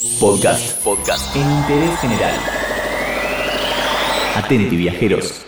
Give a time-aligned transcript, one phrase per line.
[0.00, 0.82] Podcast.
[0.82, 1.36] Podcast.
[1.36, 2.32] En interés general.
[4.34, 5.44] Atenti, viajeros.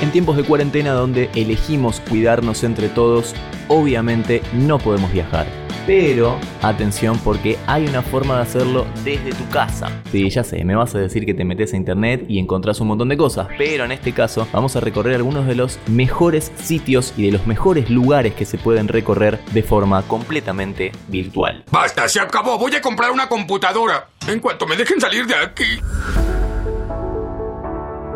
[0.00, 3.34] En tiempos de cuarentena donde elegimos cuidarnos entre todos,
[3.66, 5.48] obviamente no podemos viajar.
[5.88, 9.90] Pero, atención porque hay una forma de hacerlo desde tu casa.
[10.12, 12.88] Sí, ya sé, me vas a decir que te metes a internet y encontrás un
[12.88, 17.14] montón de cosas, pero en este caso vamos a recorrer algunos de los mejores sitios
[17.16, 21.64] y de los mejores lugares que se pueden recorrer de forma completamente virtual.
[21.70, 22.58] Basta, se acabó.
[22.58, 24.10] Voy a comprar una computadora.
[24.26, 25.80] En cuanto me dejen salir de aquí.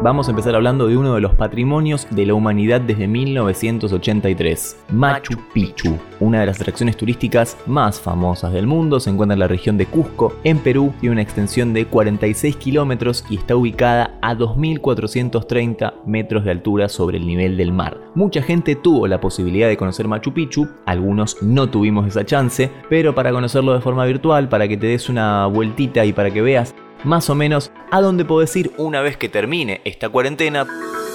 [0.03, 5.39] Vamos a empezar hablando de uno de los patrimonios de la humanidad desde 1983, Machu
[5.55, 5.97] Picchu.
[6.19, 9.87] Una de las atracciones turísticas más famosas del mundo se encuentra en la región de
[9.87, 16.45] Cusco, en Perú, tiene una extensión de 46 kilómetros y está ubicada a 2.430 metros
[16.45, 17.97] de altura sobre el nivel del mar.
[18.17, 23.15] Mucha gente tuvo la posibilidad de conocer Machu Picchu, algunos no tuvimos esa chance, pero
[23.15, 26.75] para conocerlo de forma virtual, para que te des una vueltita y para que veas
[27.05, 30.67] más o menos a dónde podés ir una vez que termine esta cuarentena.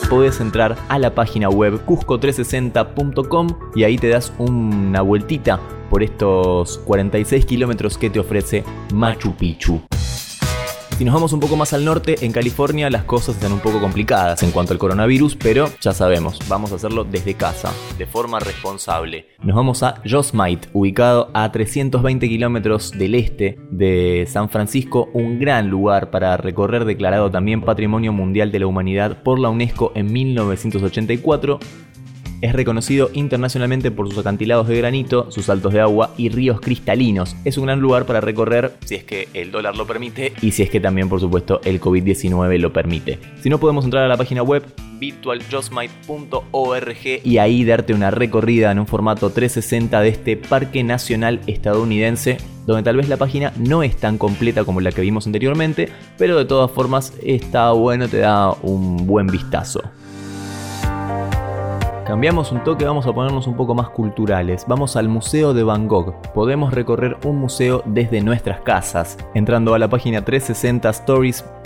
[0.10, 6.78] Podés entrar a la página web cusco360.com y ahí te das una vueltita por estos
[6.80, 9.82] 46 kilómetros que te ofrece Machu Picchu.
[10.98, 13.80] Si nos vamos un poco más al norte, en California las cosas están un poco
[13.80, 18.40] complicadas en cuanto al coronavirus, pero ya sabemos, vamos a hacerlo desde casa, de forma
[18.40, 19.28] responsable.
[19.44, 25.70] Nos vamos a Yosemite, ubicado a 320 kilómetros del este de San Francisco, un gran
[25.70, 31.60] lugar para recorrer, declarado también Patrimonio Mundial de la Humanidad por la UNESCO en 1984
[32.42, 37.36] es reconocido internacionalmente por sus acantilados de granito, sus saltos de agua y ríos cristalinos.
[37.46, 40.64] Es un gran lugar para recorrer si es que el dólar lo permite y si
[40.64, 43.20] es que también, por supuesto, el COVID-19 lo permite.
[43.42, 44.64] Si no, podemos entrar a la página web
[45.00, 52.38] virtualjosmite.org y ahí darte una recorrida en un formato 360 de este parque nacional estadounidense
[52.66, 56.38] donde tal vez la página no es tan completa como la que vimos anteriormente, pero
[56.38, 59.82] de todas formas está bueno, te da un buen vistazo.
[62.08, 64.64] Cambiamos un toque, vamos a ponernos un poco más culturales.
[64.66, 66.14] Vamos al Museo de Van Gogh.
[66.34, 69.18] Podemos recorrer un museo desde nuestras casas.
[69.34, 71.57] Entrando a la página 360stories.com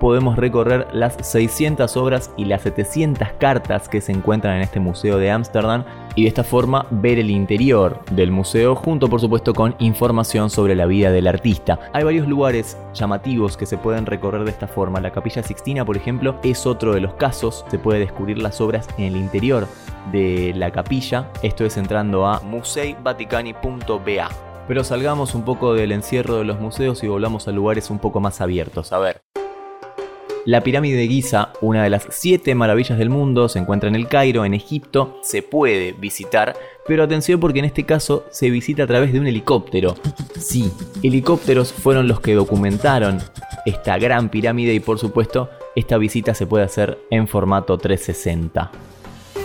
[0.00, 5.16] podemos recorrer las 600 obras y las 700 cartas que se encuentran en este museo
[5.16, 9.74] de Ámsterdam y de esta forma ver el interior del museo junto por supuesto con
[9.78, 11.78] información sobre la vida del artista.
[11.92, 15.00] Hay varios lugares llamativos que se pueden recorrer de esta forma.
[15.00, 17.64] La Capilla Sixtina, por ejemplo, es otro de los casos.
[17.68, 19.66] Se puede descubrir las obras en el interior
[20.12, 21.30] de la capilla.
[21.42, 24.53] Esto es entrando a museivaticani.ba.
[24.66, 28.20] Pero salgamos un poco del encierro de los museos y volvamos a lugares un poco
[28.20, 28.92] más abiertos.
[28.92, 29.22] A ver.
[30.46, 34.08] La pirámide de Giza, una de las siete maravillas del mundo, se encuentra en el
[34.08, 36.54] Cairo, en Egipto, se puede visitar,
[36.86, 39.96] pero atención porque en este caso se visita a través de un helicóptero.
[40.38, 40.70] Sí,
[41.02, 43.20] helicópteros fueron los que documentaron
[43.64, 48.70] esta gran pirámide y por supuesto esta visita se puede hacer en formato 360.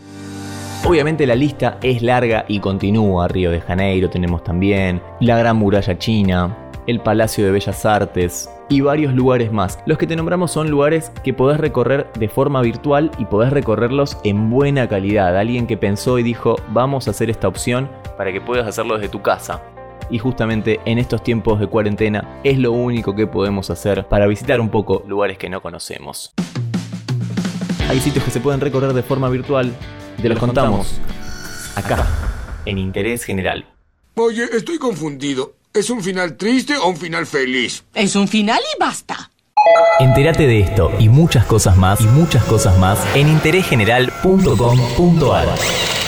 [0.84, 3.28] Obviamente la lista es larga y continúa.
[3.28, 8.80] Río de Janeiro tenemos también, la Gran Muralla China, el Palacio de Bellas Artes y
[8.80, 9.78] varios lugares más.
[9.84, 14.16] Los que te nombramos son lugares que podés recorrer de forma virtual y podés recorrerlos
[14.24, 15.36] en buena calidad.
[15.36, 19.10] Alguien que pensó y dijo, vamos a hacer esta opción para que puedas hacerlo desde
[19.10, 19.62] tu casa.
[20.08, 24.60] Y justamente en estos tiempos de cuarentena es lo único que podemos hacer para visitar
[24.60, 26.32] un poco lugares que no conocemos.
[27.88, 29.72] Hay sitios que se pueden recorrer de forma virtual,
[30.20, 31.00] te los contamos
[31.74, 32.06] acá,
[32.64, 33.66] en Interés General.
[34.14, 35.54] Oye, estoy confundido.
[35.72, 37.84] ¿Es un final triste o un final feliz?
[37.94, 39.30] Es un final y basta.
[40.00, 45.99] Entérate de esto y muchas cosas más y muchas cosas más en interésgeneral.com.ar.